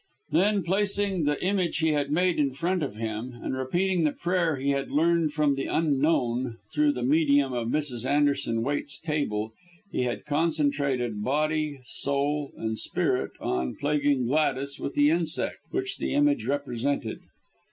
[0.31, 4.55] Then, placing the image he had made in front of him, and repeating the prayer
[4.55, 8.03] he had learned from the Unknown, through the medium of Mrs.
[8.03, 9.53] Anderson Waite's table,
[9.91, 16.15] he had concentrated body, soul, and spirit on plaguing Gladys with the insect, which the
[16.15, 17.19] image represented.